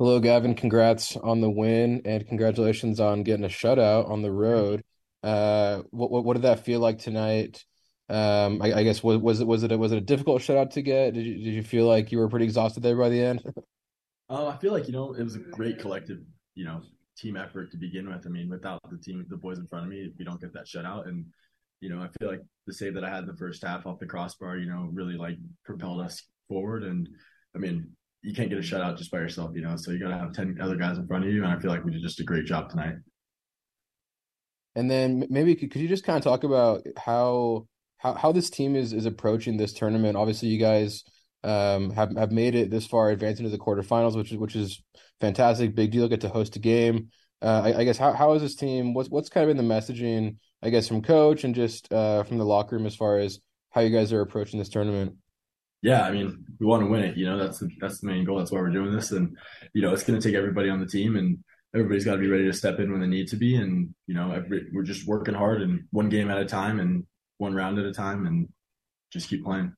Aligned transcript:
Hello, 0.00 0.18
Gavin. 0.18 0.54
Congrats 0.54 1.14
on 1.14 1.42
the 1.42 1.50
win 1.50 2.00
and 2.06 2.26
congratulations 2.26 3.00
on 3.00 3.22
getting 3.22 3.44
a 3.44 3.48
shutout 3.48 4.08
on 4.08 4.22
the 4.22 4.32
road. 4.32 4.82
Uh, 5.22 5.82
what 5.90 6.10
what, 6.10 6.24
what 6.24 6.32
did 6.32 6.44
that 6.44 6.64
feel 6.64 6.80
like 6.80 6.98
tonight? 6.98 7.62
Um, 8.08 8.62
I, 8.62 8.72
I 8.76 8.82
guess 8.82 9.02
was 9.02 9.18
was 9.18 9.42
it 9.42 9.46
was 9.46 9.62
it 9.62 9.72
a, 9.72 9.76
was 9.76 9.92
it 9.92 9.98
a 9.98 10.00
difficult 10.00 10.40
shutout 10.40 10.70
to 10.70 10.80
get? 10.80 11.12
Did 11.12 11.26
you 11.26 11.34
did 11.34 11.52
you 11.52 11.62
feel 11.62 11.86
like 11.86 12.12
you 12.12 12.16
were 12.16 12.30
pretty 12.30 12.46
exhausted 12.46 12.82
there 12.82 12.96
by 12.96 13.10
the 13.10 13.22
end? 13.22 13.42
Uh, 14.30 14.46
I 14.48 14.56
feel 14.56 14.72
like 14.72 14.86
you 14.86 14.94
know 14.94 15.12
it 15.12 15.22
was 15.22 15.36
a 15.36 15.40
great 15.40 15.78
collective, 15.78 16.20
you 16.54 16.64
know, 16.64 16.80
team 17.18 17.36
effort 17.36 17.70
to 17.72 17.76
begin 17.76 18.08
with. 18.08 18.26
I 18.26 18.30
mean, 18.30 18.48
without 18.48 18.80
the 18.90 18.96
team, 18.96 19.22
the 19.28 19.36
boys 19.36 19.58
in 19.58 19.66
front 19.66 19.84
of 19.84 19.90
me, 19.90 20.14
we 20.18 20.24
don't 20.24 20.40
get 20.40 20.54
that 20.54 20.64
shutout. 20.64 21.08
And 21.08 21.26
you 21.82 21.90
know, 21.90 22.00
I 22.00 22.08
feel 22.18 22.30
like 22.30 22.40
the 22.66 22.72
save 22.72 22.94
that 22.94 23.04
I 23.04 23.10
had 23.10 23.24
in 23.24 23.26
the 23.26 23.36
first 23.36 23.62
half 23.62 23.84
off 23.84 23.98
the 23.98 24.06
crossbar, 24.06 24.56
you 24.56 24.70
know, 24.70 24.88
really 24.94 25.18
like 25.18 25.36
propelled 25.62 26.00
us 26.00 26.22
forward. 26.48 26.84
And 26.84 27.06
I 27.54 27.58
mean, 27.58 27.94
you 28.30 28.36
can't 28.36 28.48
get 28.48 28.58
a 28.58 28.62
shutout 28.62 28.96
just 28.96 29.10
by 29.10 29.18
yourself, 29.18 29.50
you 29.54 29.60
know. 29.60 29.74
So 29.76 29.90
you 29.90 29.98
got 29.98 30.10
to 30.10 30.18
have 30.18 30.32
ten 30.32 30.56
other 30.60 30.76
guys 30.76 30.98
in 30.98 31.06
front 31.06 31.24
of 31.24 31.32
you, 31.32 31.42
and 31.42 31.52
I 31.52 31.58
feel 31.58 31.70
like 31.70 31.84
we 31.84 31.90
did 31.90 32.02
just 32.02 32.20
a 32.20 32.24
great 32.24 32.46
job 32.46 32.70
tonight. 32.70 32.94
And 34.76 34.88
then 34.88 35.26
maybe 35.28 35.56
could, 35.56 35.72
could 35.72 35.82
you 35.82 35.88
just 35.88 36.04
kind 36.04 36.16
of 36.16 36.22
talk 36.22 36.44
about 36.44 36.86
how 36.96 37.66
how 37.98 38.14
how 38.14 38.32
this 38.32 38.48
team 38.48 38.76
is 38.76 38.92
is 38.92 39.04
approaching 39.04 39.56
this 39.56 39.72
tournament? 39.72 40.16
Obviously, 40.16 40.48
you 40.48 40.60
guys 40.60 41.02
um, 41.42 41.90
have 41.90 42.16
have 42.16 42.30
made 42.30 42.54
it 42.54 42.70
this 42.70 42.86
far, 42.86 43.10
advanced 43.10 43.40
into 43.40 43.50
the 43.50 43.58
quarterfinals, 43.58 44.16
which 44.16 44.30
is 44.30 44.38
which 44.38 44.54
is 44.54 44.80
fantastic, 45.20 45.74
big 45.74 45.90
deal. 45.90 46.08
Get 46.08 46.20
to 46.20 46.28
host 46.28 46.54
a 46.54 46.60
game. 46.60 47.08
Uh, 47.42 47.62
I, 47.64 47.78
I, 47.78 47.84
guess 47.84 47.98
how 47.98 48.12
how 48.12 48.34
is 48.34 48.42
this 48.42 48.54
team? 48.54 48.94
What's 48.94 49.10
what's 49.10 49.28
kind 49.28 49.48
of 49.48 49.56
been 49.56 49.66
the 49.66 49.74
messaging? 49.74 50.36
I 50.62 50.70
guess 50.70 50.86
from 50.86 51.02
coach 51.02 51.42
and 51.42 51.54
just 51.54 51.92
uh, 51.92 52.22
from 52.22 52.38
the 52.38 52.44
locker 52.44 52.76
room 52.76 52.86
as 52.86 52.94
far 52.94 53.18
as 53.18 53.40
how 53.70 53.80
you 53.80 53.90
guys 53.90 54.12
are 54.12 54.20
approaching 54.20 54.58
this 54.58 54.68
tournament 54.68 55.16
yeah, 55.82 56.02
I 56.02 56.10
mean, 56.10 56.44
we 56.58 56.66
want 56.66 56.82
to 56.82 56.88
win 56.88 57.02
it. 57.02 57.16
You 57.16 57.26
know, 57.26 57.38
that's 57.38 57.58
the 57.58 57.70
that's 57.80 58.00
the 58.00 58.06
main 58.06 58.24
goal. 58.24 58.38
That's 58.38 58.52
why 58.52 58.60
we're 58.60 58.70
doing 58.70 58.94
this, 58.94 59.12
and 59.12 59.36
you 59.72 59.82
know, 59.82 59.92
it's 59.92 60.04
going 60.04 60.20
to 60.20 60.26
take 60.26 60.36
everybody 60.36 60.68
on 60.68 60.80
the 60.80 60.86
team, 60.86 61.16
and 61.16 61.38
everybody's 61.74 62.04
got 62.04 62.12
to 62.12 62.20
be 62.20 62.28
ready 62.28 62.44
to 62.44 62.52
step 62.52 62.78
in 62.78 62.92
when 62.92 63.00
they 63.00 63.06
need 63.06 63.28
to 63.28 63.36
be. 63.36 63.56
And 63.56 63.94
you 64.06 64.14
know, 64.14 64.32
every, 64.32 64.66
we're 64.72 64.82
just 64.82 65.06
working 65.06 65.34
hard 65.34 65.62
and 65.62 65.84
one 65.90 66.10
game 66.10 66.30
at 66.30 66.38
a 66.38 66.44
time, 66.44 66.80
and 66.80 67.06
one 67.38 67.54
round 67.54 67.78
at 67.78 67.86
a 67.86 67.94
time, 67.94 68.26
and 68.26 68.48
just 69.10 69.28
keep 69.28 69.44
playing. 69.44 69.72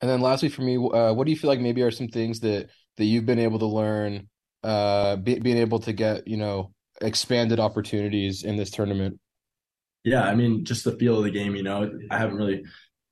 And 0.00 0.10
then, 0.10 0.22
lastly, 0.22 0.48
for 0.48 0.62
me, 0.62 0.76
uh, 0.76 1.12
what 1.12 1.24
do 1.24 1.30
you 1.30 1.36
feel 1.36 1.50
like 1.50 1.60
maybe 1.60 1.82
are 1.82 1.90
some 1.90 2.08
things 2.08 2.40
that 2.40 2.70
that 2.96 3.04
you've 3.04 3.26
been 3.26 3.38
able 3.38 3.58
to 3.58 3.66
learn, 3.66 4.28
uh, 4.62 5.16
be, 5.16 5.38
being 5.38 5.58
able 5.58 5.80
to 5.80 5.92
get 5.92 6.26
you 6.26 6.38
know 6.38 6.72
expanded 7.02 7.60
opportunities 7.60 8.42
in 8.42 8.56
this 8.56 8.70
tournament? 8.70 9.20
Yeah, 10.02 10.22
I 10.22 10.34
mean, 10.34 10.64
just 10.64 10.84
the 10.84 10.92
feel 10.92 11.18
of 11.18 11.24
the 11.24 11.30
game. 11.30 11.54
You 11.54 11.62
know, 11.62 11.90
I 12.10 12.16
haven't 12.16 12.36
really 12.36 12.64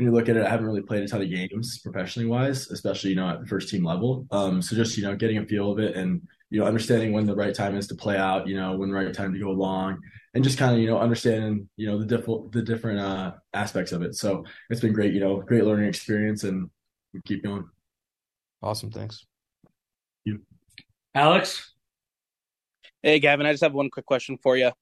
when 0.00 0.06
you 0.06 0.14
look 0.14 0.30
at 0.30 0.36
it, 0.38 0.46
I 0.46 0.48
haven't 0.48 0.64
really 0.64 0.80
played 0.80 1.02
a 1.02 1.08
ton 1.08 1.20
of 1.20 1.28
games 1.28 1.78
professionally 1.80 2.26
wise, 2.26 2.70
especially, 2.70 3.10
you 3.10 3.16
know, 3.16 3.28
at 3.28 3.40
the 3.40 3.46
first 3.46 3.68
team 3.68 3.84
level. 3.84 4.26
Um, 4.30 4.62
so 4.62 4.74
just, 4.74 4.96
you 4.96 5.02
know, 5.02 5.14
getting 5.14 5.36
a 5.36 5.44
feel 5.44 5.70
of 5.70 5.78
it 5.78 5.94
and, 5.94 6.22
you 6.48 6.58
know, 6.58 6.64
understanding 6.64 7.12
when 7.12 7.26
the 7.26 7.34
right 7.34 7.54
time 7.54 7.76
is 7.76 7.86
to 7.88 7.94
play 7.94 8.16
out, 8.16 8.48
you 8.48 8.56
know, 8.56 8.74
when 8.78 8.88
the 8.88 8.94
right 8.94 9.12
time 9.12 9.34
to 9.34 9.38
go 9.38 9.50
long 9.50 9.98
and 10.32 10.42
just 10.42 10.56
kind 10.56 10.72
of, 10.72 10.80
you 10.80 10.86
know, 10.86 10.98
understanding, 10.98 11.68
you 11.76 11.86
know, 11.86 11.98
the 11.98 12.06
different, 12.06 12.50
the 12.50 12.62
different, 12.62 12.98
uh, 12.98 13.32
aspects 13.52 13.92
of 13.92 14.00
it. 14.00 14.14
So 14.14 14.42
it's 14.70 14.80
been 14.80 14.94
great, 14.94 15.12
you 15.12 15.20
know, 15.20 15.42
great 15.42 15.64
learning 15.64 15.90
experience 15.90 16.44
and 16.44 16.70
we 17.12 17.20
keep 17.26 17.44
going. 17.44 17.68
Awesome. 18.62 18.90
Thanks. 18.90 19.26
you. 20.24 20.40
Alex. 21.14 21.74
Hey, 23.02 23.18
Gavin, 23.18 23.44
I 23.44 23.52
just 23.52 23.62
have 23.62 23.74
one 23.74 23.90
quick 23.90 24.06
question 24.06 24.38
for 24.42 24.56
you. 24.56 24.72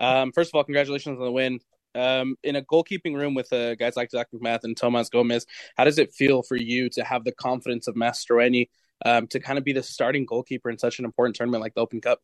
Um, 0.00 0.32
first 0.32 0.50
of 0.50 0.56
all, 0.56 0.64
congratulations 0.64 1.16
on 1.16 1.24
the 1.24 1.30
win 1.30 1.60
um, 1.94 2.36
in 2.42 2.56
a 2.56 2.62
goalkeeping 2.62 3.14
room 3.14 3.34
with 3.34 3.52
uh, 3.52 3.74
guys 3.74 3.96
like 3.96 4.10
Zac 4.10 4.28
MacMath 4.32 4.64
and 4.64 4.76
Tomas 4.76 5.08
Gomez, 5.08 5.46
how 5.76 5.84
does 5.84 5.98
it 5.98 6.12
feel 6.12 6.42
for 6.42 6.56
you 6.56 6.88
to 6.90 7.04
have 7.04 7.24
the 7.24 7.32
confidence 7.32 7.86
of 7.88 7.94
Mastroeni 7.94 8.68
um, 9.04 9.26
to 9.28 9.40
kind 9.40 9.58
of 9.58 9.64
be 9.64 9.72
the 9.72 9.82
starting 9.82 10.26
goalkeeper 10.26 10.70
in 10.70 10.78
such 10.78 10.98
an 10.98 11.04
important 11.04 11.36
tournament 11.36 11.62
like 11.62 11.74
the 11.74 11.80
Open 11.80 12.00
Cup? 12.00 12.20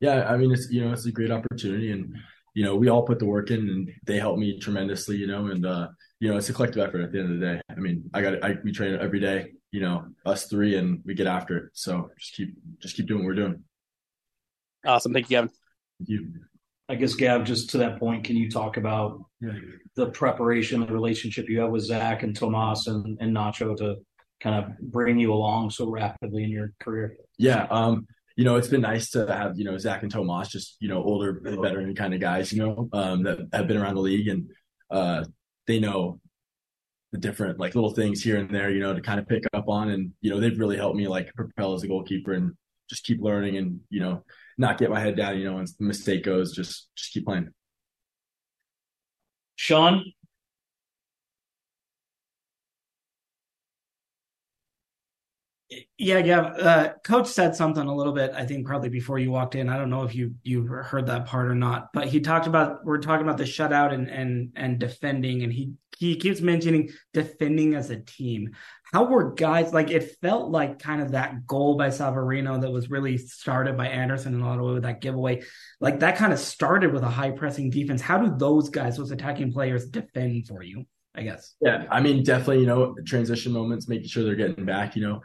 Yeah, 0.00 0.24
I 0.28 0.36
mean, 0.36 0.52
it's 0.52 0.70
you 0.70 0.84
know, 0.84 0.92
it's 0.92 1.06
a 1.06 1.12
great 1.12 1.30
opportunity, 1.30 1.92
and 1.92 2.16
you 2.54 2.64
know, 2.64 2.76
we 2.76 2.88
all 2.88 3.02
put 3.02 3.18
the 3.18 3.24
work 3.24 3.50
in, 3.50 3.60
and 3.60 3.90
they 4.04 4.18
help 4.18 4.38
me 4.38 4.58
tremendously, 4.58 5.16
you 5.16 5.26
know, 5.26 5.46
and 5.46 5.64
uh, 5.64 5.88
you 6.20 6.28
know, 6.28 6.36
it's 6.36 6.48
a 6.48 6.52
collective 6.52 6.82
effort 6.82 7.02
at 7.02 7.12
the 7.12 7.20
end 7.20 7.32
of 7.32 7.40
the 7.40 7.46
day. 7.46 7.60
I 7.70 7.80
mean, 7.80 8.10
I 8.12 8.20
got 8.20 8.44
I 8.44 8.56
we 8.64 8.72
train 8.72 8.98
every 9.00 9.20
day, 9.20 9.52
you 9.70 9.80
know, 9.80 10.06
us 10.26 10.46
three, 10.46 10.76
and 10.76 11.00
we 11.04 11.14
get 11.14 11.26
after 11.26 11.56
it. 11.56 11.64
So 11.72 12.10
just 12.18 12.34
keep 12.34 12.54
just 12.80 12.96
keep 12.96 13.06
doing 13.06 13.20
what 13.20 13.28
we're 13.28 13.34
doing. 13.34 13.64
Awesome, 14.84 15.12
thank 15.12 15.30
you, 15.30 15.36
Gavin. 15.36 15.50
Thank 15.98 16.10
you. 16.10 16.32
I 16.92 16.94
guess 16.94 17.14
Gav, 17.14 17.44
just 17.44 17.70
to 17.70 17.78
that 17.78 17.98
point, 17.98 18.22
can 18.22 18.36
you 18.36 18.50
talk 18.50 18.76
about 18.76 19.24
the 19.96 20.10
preparation, 20.10 20.80
the 20.80 20.92
relationship 20.92 21.48
you 21.48 21.60
have 21.60 21.70
with 21.70 21.84
Zac 21.84 22.22
and 22.22 22.36
Tomas 22.36 22.86
and, 22.86 23.16
and 23.18 23.34
Nacho 23.34 23.74
to 23.78 23.96
kind 24.42 24.62
of 24.62 24.78
bring 24.78 25.18
you 25.18 25.32
along 25.32 25.70
so 25.70 25.88
rapidly 25.88 26.44
in 26.44 26.50
your 26.50 26.74
career? 26.80 27.16
Yeah, 27.38 27.66
um, 27.70 28.06
you 28.36 28.44
know, 28.44 28.56
it's 28.56 28.68
been 28.68 28.82
nice 28.82 29.08
to 29.12 29.26
have 29.26 29.58
you 29.58 29.64
know 29.64 29.78
Zac 29.78 30.02
and 30.02 30.12
Tomas, 30.12 30.48
just 30.48 30.76
you 30.80 30.88
know 30.88 31.02
older 31.02 31.40
veteran 31.42 31.94
kind 31.94 32.12
of 32.12 32.20
guys, 32.20 32.52
you 32.52 32.62
know, 32.62 32.90
um, 32.92 33.22
that 33.22 33.38
have 33.54 33.66
been 33.66 33.78
around 33.78 33.94
the 33.94 34.02
league 34.02 34.28
and 34.28 34.50
uh, 34.90 35.24
they 35.66 35.80
know 35.80 36.20
the 37.12 37.18
different 37.18 37.58
like 37.58 37.74
little 37.74 37.94
things 37.94 38.22
here 38.22 38.36
and 38.36 38.54
there, 38.54 38.70
you 38.70 38.80
know, 38.80 38.92
to 38.92 39.00
kind 39.00 39.18
of 39.18 39.26
pick 39.26 39.44
up 39.54 39.66
on, 39.66 39.88
and 39.88 40.12
you 40.20 40.28
know, 40.28 40.38
they've 40.38 40.58
really 40.58 40.76
helped 40.76 40.98
me 40.98 41.08
like 41.08 41.32
propel 41.34 41.72
as 41.72 41.84
a 41.84 41.88
goalkeeper 41.88 42.34
and 42.34 42.52
just 42.90 43.04
keep 43.04 43.22
learning 43.22 43.56
and 43.56 43.80
you 43.88 44.00
know 44.00 44.22
not 44.58 44.78
get 44.78 44.90
my 44.90 45.00
head 45.00 45.16
down. 45.16 45.38
You 45.38 45.44
know, 45.44 45.54
when 45.54 45.66
the 45.78 45.84
mistake 45.84 46.24
goes, 46.24 46.52
just 46.54 46.88
just 46.96 47.12
keep 47.12 47.24
playing. 47.26 47.48
Sean. 49.56 50.04
Yeah, 55.96 56.18
yeah. 56.18 56.40
Uh, 56.40 56.92
Coach 57.02 57.28
said 57.28 57.56
something 57.56 57.86
a 57.86 57.94
little 57.94 58.12
bit. 58.12 58.32
I 58.34 58.44
think 58.44 58.66
probably 58.66 58.90
before 58.90 59.18
you 59.18 59.30
walked 59.30 59.54
in. 59.54 59.68
I 59.70 59.78
don't 59.78 59.88
know 59.88 60.02
if 60.02 60.14
you 60.14 60.34
you 60.42 60.66
heard 60.66 61.06
that 61.06 61.26
part 61.26 61.48
or 61.48 61.54
not, 61.54 61.88
but 61.94 62.08
he 62.08 62.20
talked 62.20 62.46
about 62.46 62.84
we're 62.84 62.98
talking 62.98 63.24
about 63.24 63.38
the 63.38 63.44
shutout 63.44 63.92
and 63.94 64.10
and 64.10 64.52
and 64.54 64.78
defending, 64.78 65.42
and 65.42 65.52
he 65.52 65.72
he 66.06 66.16
keeps 66.16 66.40
mentioning 66.40 66.90
defending 67.12 67.74
as 67.74 67.90
a 67.90 68.00
team 68.00 68.50
how 68.92 69.04
were 69.04 69.32
guys 69.32 69.72
like 69.72 69.90
it 69.90 70.16
felt 70.20 70.50
like 70.50 70.78
kind 70.78 71.00
of 71.00 71.12
that 71.12 71.46
goal 71.46 71.76
by 71.76 71.88
Savarino 71.88 72.60
that 72.60 72.70
was 72.70 72.90
really 72.90 73.16
started 73.16 73.76
by 73.76 73.88
Anderson 73.88 74.34
and 74.34 74.42
a 74.42 74.46
lot 74.46 74.58
of 74.58 74.66
way 74.66 74.74
with 74.74 74.82
that 74.82 75.00
giveaway. 75.00 75.42
Like 75.80 76.00
that 76.00 76.16
kind 76.16 76.32
of 76.32 76.38
started 76.38 76.92
with 76.92 77.02
a 77.02 77.08
high 77.08 77.30
pressing 77.30 77.70
defense. 77.70 78.02
How 78.02 78.18
do 78.18 78.36
those 78.36 78.68
guys, 78.68 78.98
those 78.98 79.10
attacking 79.10 79.52
players, 79.52 79.86
defend 79.86 80.46
for 80.46 80.62
you? 80.62 80.84
I 81.14 81.22
guess. 81.22 81.54
Yeah, 81.60 81.86
I 81.90 82.00
mean, 82.00 82.22
definitely, 82.22 82.60
you 82.60 82.66
know, 82.66 82.94
transition 83.06 83.52
moments, 83.52 83.88
making 83.88 84.08
sure 84.08 84.24
they're 84.24 84.34
getting 84.34 84.64
back, 84.66 84.94
you 84.94 85.02
know, 85.02 85.22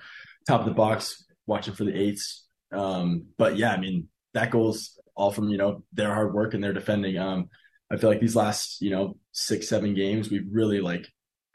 top 0.47 0.61
of 0.61 0.65
the 0.65 0.73
box, 0.73 1.25
watching 1.45 1.73
for 1.73 1.83
the 1.83 1.97
eights. 1.97 2.45
Um, 2.71 3.27
but 3.37 3.57
yeah, 3.57 3.71
I 3.71 3.77
mean, 3.77 4.07
that 4.33 4.51
goes 4.51 4.97
all 5.15 5.31
from, 5.31 5.49
you 5.49 5.57
know, 5.57 5.83
their 5.93 6.13
hard 6.13 6.33
work 6.33 6.53
and 6.53 6.63
their 6.63 6.73
defending. 6.73 7.17
Um, 7.17 7.49
I 7.89 7.97
feel 7.97 8.09
like 8.09 8.19
these 8.19 8.35
last, 8.35 8.81
you 8.81 8.89
know, 8.89 9.17
six, 9.31 9.67
seven 9.69 9.93
games, 9.93 10.29
we've 10.29 10.47
really 10.51 10.81
like 10.81 11.07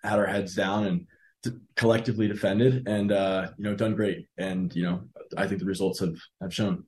had 0.03 0.19
our 0.19 0.26
heads 0.26 0.54
down 0.54 0.87
and 0.87 1.06
collectively 1.76 2.28
defended 2.28 2.87
and 2.87 3.12
uh, 3.12 3.50
you 3.59 3.65
know 3.65 3.75
done 3.75 3.94
great. 3.94 4.28
And 4.38 4.75
you 4.75 4.84
know 4.84 5.03
I 5.37 5.47
think 5.47 5.60
the 5.60 5.66
results 5.66 6.00
have 6.00 6.16
have 6.41 6.54
shown. 6.54 6.84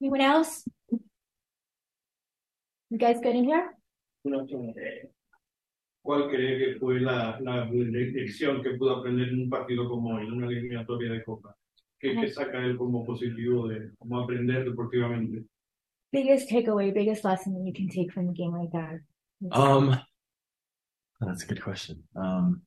Anyone 0.00 0.20
else? 0.20 0.64
You 2.90 2.98
guys 2.98 3.16
good 3.22 3.34
in 3.34 3.44
here? 3.44 3.72
¿Cuál 6.02 6.28
cree 6.30 6.58
que 6.58 6.78
fue 6.78 7.00
la, 7.00 7.38
la 7.40 7.64
lección 7.64 8.62
que 8.62 8.76
pudo 8.76 8.96
aprender 8.96 9.28
en 9.28 9.42
un 9.42 9.50
partido 9.50 9.88
como 9.88 10.14
hoy, 10.14 10.26
en 10.26 10.32
una 10.34 10.46
eliminatoria 10.46 11.10
de 11.10 11.24
Copa? 11.24 11.56
¿Qué, 12.06 12.20
qué 12.20 12.30
saca 12.30 12.58
él 12.58 12.76
como 12.76 13.04
positivo 13.04 13.68
de 13.68 13.90
cómo 13.98 14.20
aprender 14.20 14.64
deportivamente? 14.64 15.44
Biggest 16.12 16.48
takeaway, 16.48 16.92
biggest 16.92 17.24
lesson 17.24 17.54
that 17.54 17.64
you 17.64 17.72
can 17.72 17.88
take 17.88 18.12
from 18.12 18.28
a 18.28 18.32
game 18.32 18.52
like 18.52 18.70
that. 18.72 19.00
Um, 19.52 20.00
that's 21.20 21.42
a 21.42 21.46
good 21.46 21.62
question. 21.62 22.04
Um, 22.14 22.62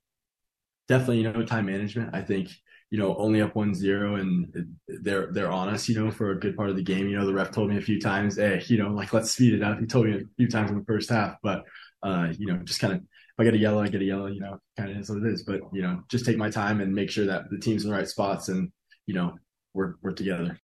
definitely, 0.87 1.21
you 1.21 1.31
know, 1.31 1.43
time 1.45 1.67
management. 1.67 2.13
I 2.13 2.21
think 2.21 2.49
you 2.91 2.99
know 2.99 3.15
only 3.17 3.41
up 3.41 3.55
one 3.55 3.73
zero, 3.73 4.15
and 4.15 4.53
they're 4.87 5.31
they're 5.31 5.51
on 5.51 5.69
us. 5.69 5.87
You 5.87 5.99
know, 5.99 6.11
for 6.11 6.31
a 6.31 6.39
good 6.39 6.57
part 6.57 6.69
of 6.69 6.75
the 6.75 6.83
game. 6.83 7.07
You 7.07 7.17
know, 7.17 7.25
the 7.25 7.33
ref 7.33 7.51
told 7.51 7.69
me 7.69 7.77
a 7.77 7.81
few 7.81 7.99
times, 7.99 8.35
"Hey, 8.35 8.61
you 8.67 8.77
know, 8.77 8.89
like 8.89 9.13
let's 9.13 9.31
speed 9.31 9.53
it 9.53 9.63
up." 9.63 9.79
He 9.79 9.85
told 9.85 10.05
me 10.05 10.15
a 10.15 10.21
few 10.37 10.49
times 10.49 10.69
in 10.69 10.77
the 10.77 10.85
first 10.85 11.09
half, 11.09 11.37
but 11.41 11.63
uh, 12.03 12.33
you 12.37 12.47
know, 12.47 12.57
just 12.63 12.81
kind 12.81 12.93
of 12.93 12.99
if 12.99 13.39
I 13.39 13.45
get 13.45 13.53
a 13.53 13.57
yellow, 13.57 13.81
I 13.81 13.87
get 13.87 14.01
a 14.01 14.05
yellow. 14.05 14.27
You 14.27 14.41
know, 14.41 14.59
kind 14.77 14.91
of 14.91 14.97
is 14.97 15.09
what 15.09 15.23
it 15.23 15.31
is. 15.31 15.43
But 15.43 15.61
you 15.71 15.81
know, 15.81 16.03
just 16.09 16.25
take 16.25 16.37
my 16.37 16.49
time 16.49 16.81
and 16.81 16.93
make 16.93 17.09
sure 17.09 17.25
that 17.25 17.49
the 17.49 17.57
team's 17.57 17.83
in 17.83 17.89
the 17.89 17.95
right 17.95 18.07
spots, 18.07 18.49
and 18.49 18.71
you 19.09 19.15
know, 19.15 19.39
we're 19.73 19.95
we're 20.03 20.11
together. 20.11 20.55